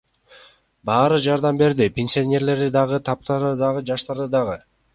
Баары 0.89 1.19
жардам 1.25 1.59
берди— 1.59 1.87
пенсионерлери 1.99 2.71
дагы, 2.77 3.01
таптакыр 3.11 3.65
жаштары 3.93 4.31
дагы. 4.39 4.61